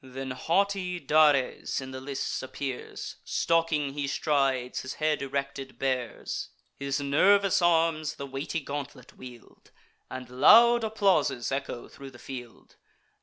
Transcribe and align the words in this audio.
Then 0.03 0.31
haughty 0.31 0.99
Dares 0.99 1.79
in 1.79 1.91
the 1.91 2.01
lists 2.01 2.41
appears; 2.41 3.17
Stalking 3.23 3.93
he 3.93 4.07
strides, 4.07 4.81
his 4.81 4.95
head 4.95 5.21
erected 5.21 5.77
bears: 5.77 6.49
His 6.75 6.99
nervous 6.99 7.61
arms 7.61 8.15
the 8.15 8.25
weighty 8.25 8.61
gauntlet 8.61 9.13
wield, 9.15 9.69
And 10.09 10.27
loud 10.27 10.83
applauses 10.83 11.51
echo 11.51 11.87
thro' 11.87 12.09
the 12.09 12.17
field. 12.17 12.77